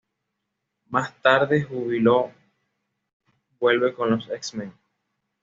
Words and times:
Más 0.89 1.13
tarde, 1.21 1.61
Júbilo 1.61 2.31
vuelve 3.59 3.93
con 3.93 4.09
los 4.09 4.27
X-Men. 4.31 4.73